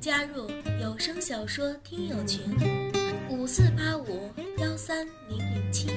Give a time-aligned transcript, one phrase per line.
[0.00, 0.48] 加入
[0.80, 2.40] 有声小说听友群：
[3.32, 5.88] 五四八五幺三零零七。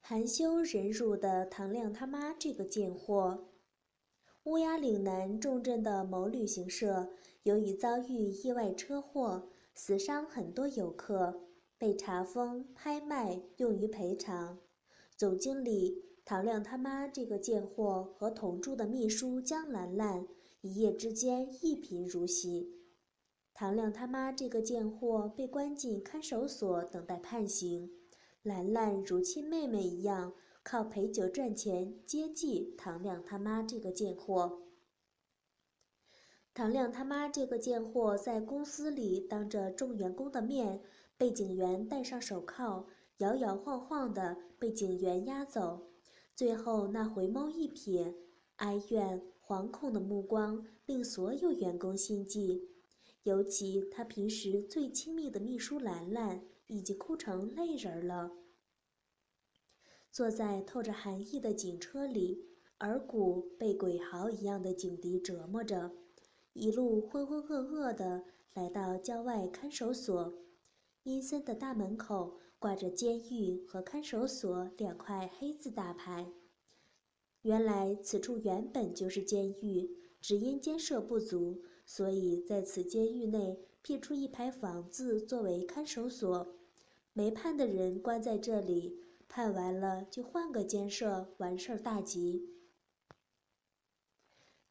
[0.00, 3.46] 含羞忍辱的唐亮他妈这个贱货！
[4.44, 7.10] 乌鸦岭南重镇的某旅行社，
[7.42, 11.42] 由于遭遇意外车祸，死伤很多游客，
[11.76, 14.58] 被查封、拍卖，用于赔偿。
[15.16, 20.26] 总经理唐亮他妈这个贱货和同住的秘书江兰兰，
[20.60, 22.72] 一夜之间一贫如洗。
[23.52, 27.88] 唐亮他妈这个贱货被关进看守所，等待判刑。
[28.42, 34.62] 兰兰如亲妹妹一样，靠陪酒赚钱接济唐亮他妈这个贱货。
[36.52, 40.82] 唐亮他妈这个贱货在公司里当着众员工的面，
[41.16, 42.86] 被警员戴上手铐，
[43.18, 45.90] 摇摇晃晃的被警员押走。
[46.34, 48.14] 最后那回眸一瞥，
[48.56, 52.68] 哀怨惶恐的目光令所有员工心悸，
[53.22, 56.44] 尤其他平时最亲密的秘书兰兰。
[56.66, 58.32] 已经哭成泪人了。
[60.10, 62.42] 坐在透着寒意的警车里，
[62.80, 65.92] 耳骨被鬼嚎一样的警笛折磨着，
[66.54, 70.32] 一路浑浑噩噩的来到郊外看守所。
[71.02, 76.32] 阴森的大门口挂着“监狱”和“看守所”两块黑字大牌。
[77.42, 83.58] 原来此处原本就是监狱，只因监舍不足，所以在此监狱内。
[83.82, 86.56] 辟出一排房子作为看守所，
[87.12, 88.98] 没判的人关在这里，
[89.28, 92.48] 判完了就换个监舍，完事儿大吉。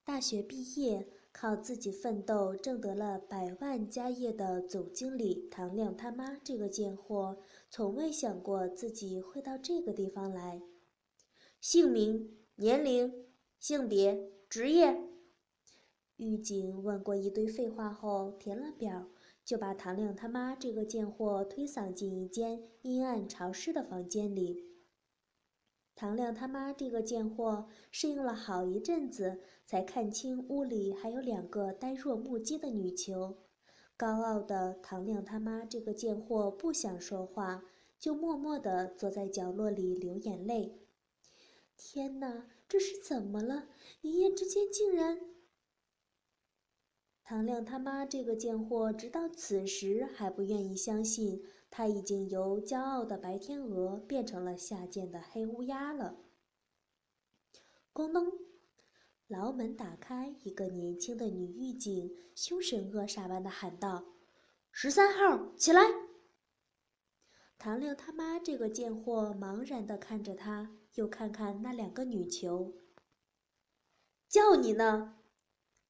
[0.04, 7.40] 大学毕业，靠自己奋斗挣得了百万家业的总经理唐亮他妈这个贱货，
[7.70, 10.62] 从未想过自己会到这个地方来。
[11.60, 13.12] 姓名、年龄、
[13.60, 15.10] 性别、职业。
[16.18, 19.10] 狱警问过一堆废话后，填了表，
[19.44, 24.73] 就把唐亮他妈这个贱货推搡进一间阴暗潮湿的房间里。
[25.96, 33.38] 唐亮他妈这个贱货适应了好一阵子，才看清屋里还有两个呆若木鸡的女囚。
[33.96, 37.64] 高傲的唐亮他妈这个贱货不想说话，
[38.00, 40.80] 就默默地坐在角落里流眼泪。
[41.78, 43.70] 天哪，这是怎么了？
[44.02, 45.20] 一夜之间竟然……
[47.24, 51.44] 唐亮他妈这个贱货，直到此时还不愿意相信，
[51.76, 56.20] 他已经由骄傲的白天鹅变成了下贱的黑乌鸦了。
[57.92, 58.32] 咣当，
[59.26, 64.06] 牢门打开，一个年轻的女狱警凶神恶煞般的喊道
[64.72, 65.82] ：“十三号，起来！”
[67.58, 72.76] 唐亮他妈这个贱货茫然地看着他，又看看那两个女囚。
[74.30, 75.18] 叫你呢，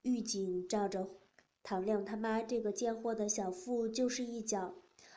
[0.04, 1.10] 狱警照着。
[1.62, 4.76] 唐亮他妈这个贱货的小腹就是一脚，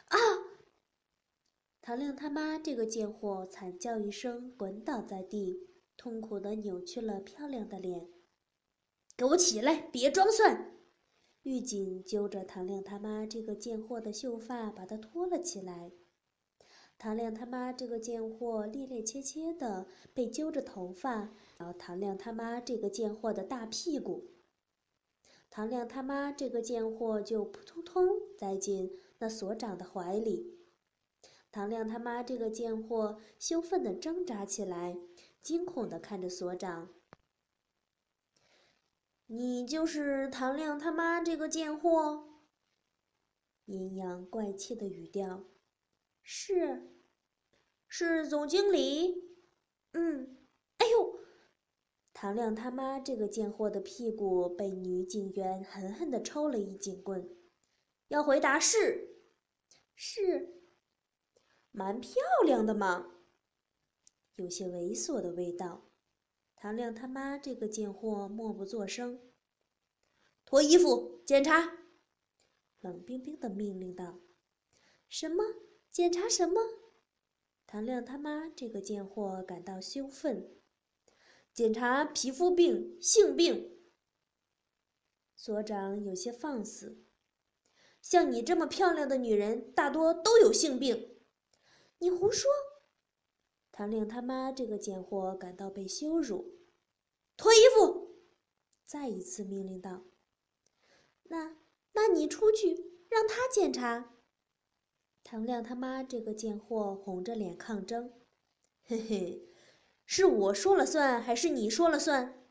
[0.08, 0.18] 啊！
[1.86, 8.08] 唐亮他妈这个贱货惨叫一声，滚倒在地，痛苦的扭曲了漂亮的脸。
[9.16, 10.74] 给我起来，别装蒜！
[11.44, 15.92] 狱警揪着唐亮他妈这个贱货的秀发，把他拖了起来。
[16.98, 24.32] 唐亮他妈这个贱货趔趔趄趄的被揪着头发，然后唐亮他妈这个贱货的大屁股。
[25.48, 30.55] 唐亮他妈这个贱货就扑通通栽进那所长的怀里。
[31.56, 34.94] 唐亮他妈这个贱货羞愤地挣扎起来，
[35.40, 36.90] 惊恐地看着所长
[39.24, 42.42] ：“你就是唐亮他妈这个贱货？”
[43.64, 45.44] 阴阳怪气的语调
[46.22, 46.92] ：“是，
[47.88, 49.14] 是总经理。
[49.92, 50.36] ”“嗯。
[50.76, 51.18] ”“哎呦！”
[52.12, 57.34] 唐亮他妈这个贱货的屁股被女警员狠狠地抽了一警棍，
[58.08, 59.22] 要回答是，
[59.94, 60.55] 是，
[61.78, 63.06] 蛮漂亮的嘛，
[64.36, 65.90] 有些猥琐的味道。
[66.56, 69.20] 唐亮他妈这个贱货默不作声，
[70.46, 71.76] 脱衣服检查，
[72.80, 74.20] 冷冰冰的命令道
[75.10, 75.44] ：“什么？
[75.90, 76.62] 检查什么？”
[77.68, 80.56] 唐亮他妈这个贱货感到羞愤。
[81.52, 83.78] 检查皮肤病、性病。
[85.34, 87.04] 所长有些放肆，
[88.00, 91.12] 像你这么漂亮的女人，大多都有性病。
[91.98, 92.50] 你胡说！
[93.72, 96.58] 唐令他妈这个贱货感到被羞辱，
[97.36, 98.16] 脱衣服，
[98.84, 100.04] 再一次命令道
[101.24, 101.56] ：“那，
[101.92, 104.14] 那你出去，让他检查。”
[105.24, 108.12] 唐亮他妈这个贱货红着脸抗争。
[108.84, 109.48] 嘿嘿，
[110.04, 112.46] 是我说了算还是你说了算？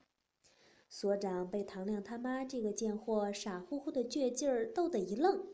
[0.90, 5.48] 所长被唐亮他妈这个贱货傻乎乎的倔劲儿逗得一愣。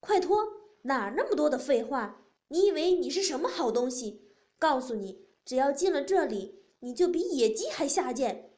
[0.00, 0.44] 快脱！
[0.82, 2.25] 哪那么多的废话？
[2.48, 4.22] 你以为你是什么好东西？
[4.58, 8.50] 告诉你，只要进了这里，你就比野鸡还下贱！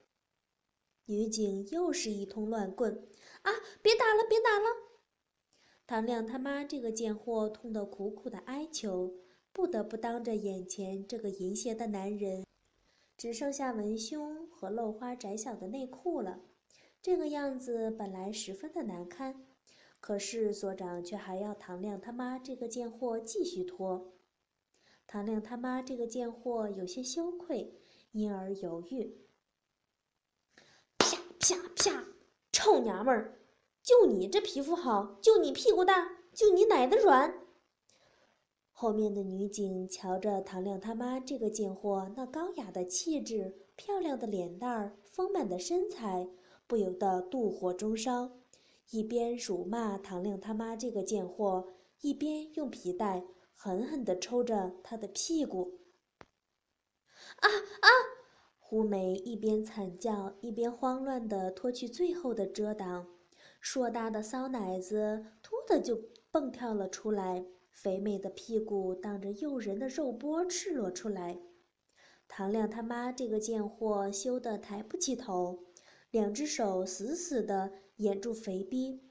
[1.07, 3.09] 女警又是一通乱棍。
[3.43, 3.53] 啊！
[3.81, 4.67] 别打了，别打了！
[5.87, 9.15] 唐亮他妈这个贱货痛得苦苦的哀求，
[9.53, 12.45] 不得不当着眼前这个淫邪的男人，
[13.17, 16.43] 只剩下文胸和露花窄小的内裤了。
[17.01, 19.47] 这个样子本来十分的难堪。
[20.01, 24.13] 可是所长却还要唐亮他妈这个贱货继续拖。
[25.07, 27.81] 唐亮他妈这个贱货有些羞愧，
[28.13, 29.19] 因而犹豫。
[30.99, 32.05] 啪啪啪！
[32.53, 33.39] 臭娘们儿，
[33.83, 37.43] 就你这皮肤好，就你屁股大，就你奶的软。
[38.73, 46.29] 后面的女警瞧着唐亮他妈这个贱货那高雅的气质、漂亮的脸蛋儿、丰满的身材，
[46.67, 48.38] 不由得妒火中烧。
[48.91, 51.69] 一边辱骂唐亮他妈这个贱货，
[52.01, 53.23] 一边用皮带
[53.55, 55.81] 狠狠地抽着他的屁股。
[57.37, 57.89] 啊啊！
[58.59, 63.07] 胡梅一边惨叫，一边慌乱地脱去最后的遮挡，
[63.61, 65.99] 硕大的骚奶子突的就
[66.31, 71.39] 蹦跳了出来，肥美的屁股挡着诱人的肉波赤裸出来。
[72.27, 75.65] 唐亮他妈这个贱货羞得抬不起头。
[76.11, 79.03] 两只手死死地掩住肥逼，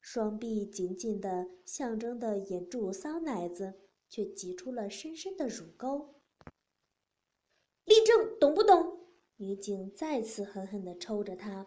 [0.00, 3.74] 双臂紧紧地象征的掩住骚奶子，
[4.08, 6.14] 却挤出了深深的乳沟。
[7.84, 9.00] 立正，懂不懂？
[9.36, 11.66] 女警再次狠狠地抽着他。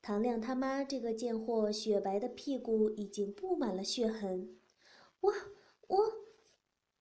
[0.00, 4.58] 唐亮他妈这个贱货，雪白的屁股已经布满了血痕。
[5.20, 5.32] 我
[5.88, 5.98] 我，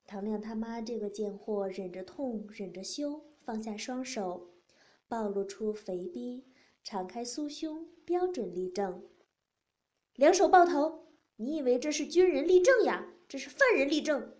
[0.06, 4.54] 唐亮他妈这个贱货忍着痛，忍着羞，放下双手，
[5.10, 6.46] 暴露出肥逼。
[6.82, 9.04] 敞开酥胸，标准立正，
[10.16, 11.08] 两手抱头。
[11.38, 13.14] 你以为这是军人立正呀？
[13.28, 14.34] 这是犯人立正。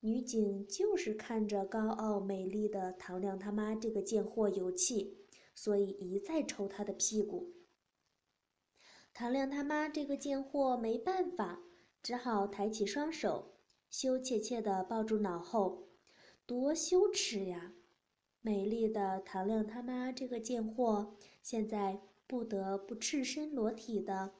[0.00, 5.18] 女警就是看着高傲美丽的唐亮他妈这个贱货有气，
[5.54, 7.52] 所以一再抽他的屁股。
[9.12, 11.60] 唐亮他妈这个贱货没办法，
[12.02, 13.52] 只好抬起双手，
[13.90, 15.88] 羞怯怯地抱住脑后，
[16.46, 17.74] 多羞耻呀！
[18.40, 24.30] 美丽的唐亮他妈这个贱货，现在不得不赤身裸体的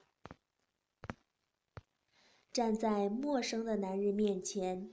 [2.53, 4.93] 站在陌生的男人面前，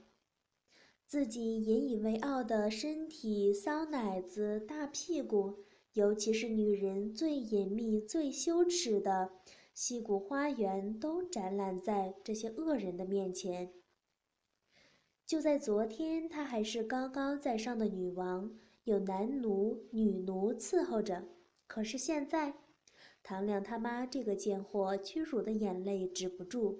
[1.05, 5.59] 自己引以为傲的身体、骚奶子、大屁股，
[5.93, 9.29] 尤其是女人最隐秘、最羞耻的
[9.75, 13.73] 戏骨花园，都展览在这些恶人的面前。
[15.23, 18.57] 就在昨天，她还是高高在上的女王。
[18.85, 21.27] 有男奴、女奴伺候着，
[21.67, 22.55] 可是现在，
[23.29, 26.79] 唐亮他妈这个贱货屈辱的眼泪止不住，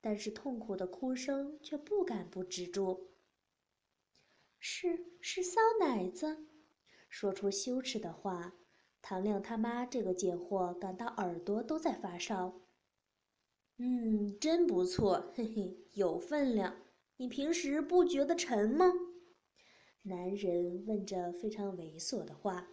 [0.00, 3.10] 但是痛苦的哭声却不敢不止住。
[4.58, 6.46] 是是骚奶子，
[7.10, 8.54] 说出羞耻的话，
[9.02, 12.62] 唐亮他妈这个贱货感到耳朵都在发烧。
[13.76, 16.74] 嗯，真不错，嘿嘿，有分量。
[17.18, 18.90] 你平时不觉得沉吗？
[20.00, 22.70] 男人问着非常猥琐的话：“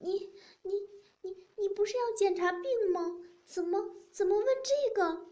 [0.00, 0.70] 你、你、
[1.60, 2.62] 你、不是要检查病
[2.92, 3.18] 吗？
[3.44, 5.26] 怎么、怎么问这个？”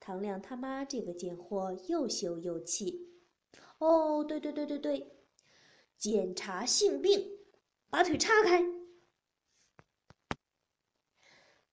[0.00, 3.10] 唐亮他妈这个贱货又羞又气。
[3.78, 5.16] “哦，对对对对对，
[5.98, 7.38] 检查性病，
[7.90, 8.64] 把腿叉开。”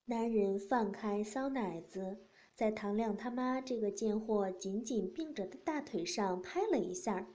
[0.06, 2.18] 男人放开骚奶子，
[2.54, 7.28] 在唐亮他妈这个贱货紧紧并着的大腿上拍了一下。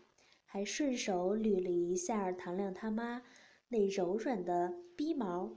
[0.51, 3.21] 还顺手捋了一下唐亮他妈
[3.67, 5.55] 那柔软的逼毛。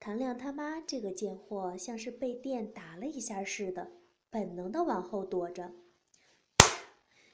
[0.00, 3.92] 唐亮他妈这个贱货像是被电打了一下似的，
[4.30, 5.72] 本能的往后躲着。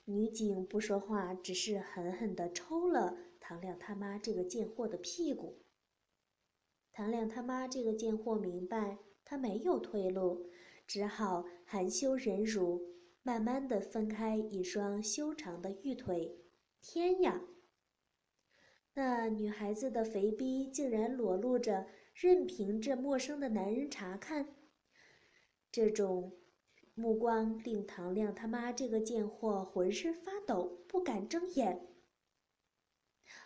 [0.05, 5.63] 女警不说话，只是狠狠地抽了唐亮他妈这个贱货的屁股。
[6.93, 10.51] 唐亮他妈这个贱货明白他没有退路，
[10.89, 12.95] 只好含羞忍辱。
[13.23, 16.39] 慢慢的分开一双修长的玉腿，
[16.81, 17.43] 天呀！
[18.95, 24.57] 那女孩子的肥逼竟然裸露着，任凭这陌生的男人查看。
[25.71, 26.35] 这种
[26.95, 31.87] 目光令唐亮他妈这个贱货浑身发抖，不敢睁眼。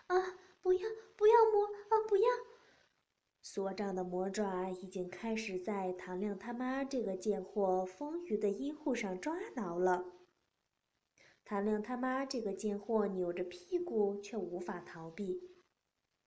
[0.07, 0.39] 啊！
[0.63, 1.65] 不要，不要摸！
[1.67, 1.99] 啊！
[2.09, 2.29] 不要！
[3.43, 10.05] 所长的魔爪已经开始在唐亮他妈这个贱货丰腴的衣裤上抓挠了。
[11.45, 15.41] 唐亮他妈这个贱货扭着屁股，却无法逃避。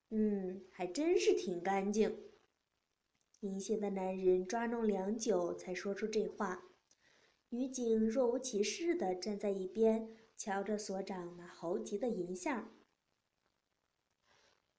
[0.09, 2.32] 嗯，还真是挺干净。
[3.43, 6.63] 阴险的男人抓弄良久，才说出这话。
[7.49, 12.73] 女警若无其事地站在一边，瞧着所长那猴急的银相。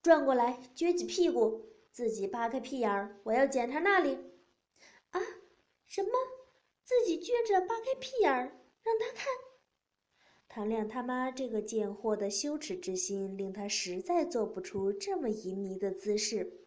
[0.01, 4.17] 转过来，撅起屁股，自己扒开屁眼儿，我要检查那里。
[5.11, 5.21] 啊，
[5.85, 6.13] 什么？
[6.85, 8.45] 自己撅着扒开屁眼儿，
[8.83, 9.27] 让他看？
[10.49, 16.64] 唐亮他妈这个贱货的羞耻之心，令他实在做不出这么淫迷的姿势。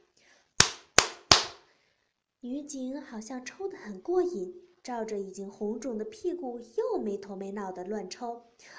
[2.47, 8.35] 女警好像抽得很过瘾，照着已经红肿的屁股又没头没脑的乱抽。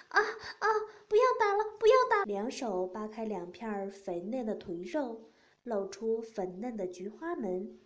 [0.08, 0.66] 啊啊！
[1.06, 2.24] 不要打了，不要打！
[2.24, 5.30] 两手扒开两片肥嫩的腿肉，
[5.64, 7.78] 露出粉嫩的菊花门。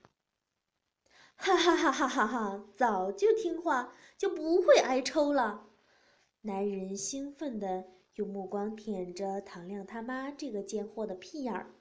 [1.35, 2.65] 哈哈哈哈哈哈！
[2.77, 5.67] 早就听话，就不会挨抽了。
[6.43, 11.75] 男人兴奋的用目光舔着唐亮他妈这个贱货的屁眼儿。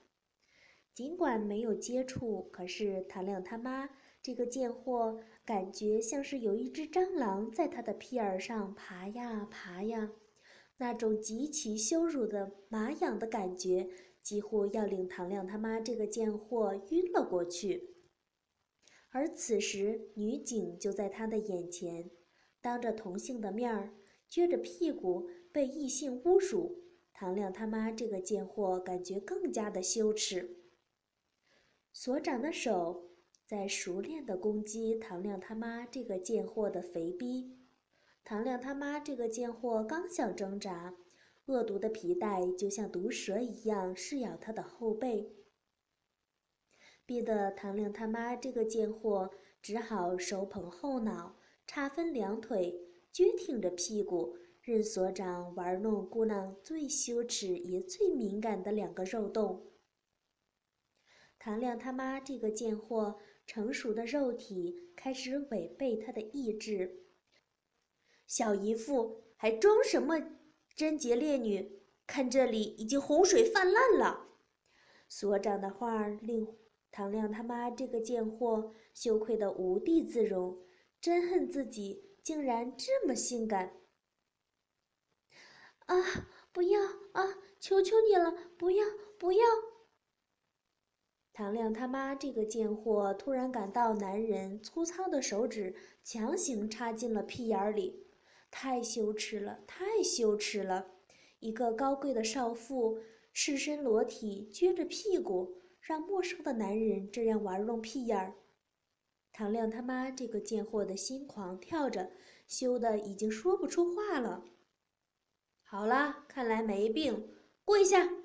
[0.93, 3.89] 尽管没有接触，可是唐亮他妈
[4.21, 10.11] 这个贱货感觉像是有一只蟑螂在他的屁眼上爬呀爬呀，
[10.77, 13.89] 那种极其羞辱的麻痒的感觉，
[14.21, 17.95] 几乎要令唐亮他妈这个贱货晕了过去。
[19.11, 22.11] 而此时，女警就在他的眼前，
[22.61, 23.93] 当着同性的面儿，
[24.29, 26.83] 撅着屁股被异性侮辱。
[27.13, 30.60] 唐亮他妈这个贱货感觉更加的羞耻。
[31.93, 33.09] 所长的手
[33.45, 37.57] 在熟练地攻击唐亮他妈这个贱货的肥逼。
[38.23, 40.95] 唐亮他妈这个贱货刚想挣扎，
[41.47, 45.33] 恶毒的皮带就像毒蛇一样噬咬他的后背，
[47.05, 49.31] 逼得唐亮他妈这个贱货
[49.61, 51.35] 只好手捧后脑，
[51.67, 52.79] 叉分两腿，
[53.11, 59.70] 撅挺着屁股，任所长玩弄姑娘最羞耻也最敏感的两个肉洞。
[61.43, 67.07] 唐亮他妈这个贱货，成熟的肉体开始违背他的意志。
[68.27, 70.21] 小姨夫还装什么
[70.75, 71.81] 贞洁烈女？
[72.05, 74.27] 看这里已经洪水泛滥了。
[75.09, 76.47] 所长的话令
[76.91, 80.63] 唐亮他妈这个贱货羞愧的无地自容，
[80.99, 83.81] 真恨自己竟然这么性感。
[85.87, 85.95] 啊！
[86.51, 86.79] 不要
[87.13, 87.39] 啊！
[87.59, 88.85] 求求你了，不要，
[89.17, 89.43] 不要！
[91.33, 95.73] 唐亮他妈这个贱货突然感到男人粗糙的手指
[96.03, 98.05] 强行插进了屁眼里，
[98.51, 100.91] 太羞耻了，太羞耻了！
[101.39, 102.99] 一个高贵的少妇
[103.33, 108.35] 赤身裸体撅着屁股，让陌生的男人这样玩弄屁眼儿。
[109.31, 112.11] 唐亮他妈这个贱货的心狂跳着，
[112.45, 114.43] 羞得已经说不出话了。
[115.63, 117.29] 好了，看来没病，
[117.63, 118.20] 跪下。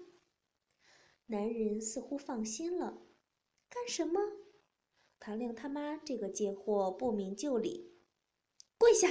[1.28, 3.02] 男人似乎放心了，
[3.68, 4.21] 干什么？
[5.18, 7.97] 唐亮他妈这个贱货不明就里，
[8.78, 9.09] 跪下！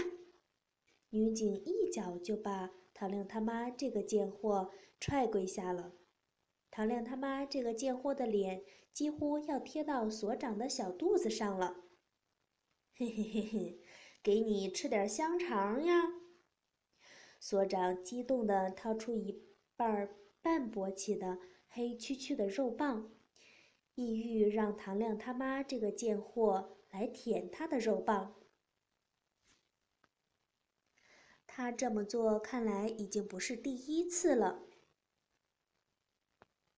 [1.10, 5.93] 女警一脚就把唐亮他妈这个贱货踹跪下了。
[6.72, 11.84] 唐亮他妈这个贱货的脸几乎要贴到所长的小肚子上了。
[12.95, 13.81] 嘿嘿嘿嘿，
[14.24, 16.03] 给你吃点香肠呀！
[17.41, 19.43] 所长激动地掏出一
[19.75, 21.39] 半半勃起的。
[21.75, 23.12] 黑黢黢的肉棒，
[23.96, 28.34] 意欲让唐亮他妈这个贱货来舔他的肉棒。
[31.46, 34.63] 他这么做看来已经不是第一次了。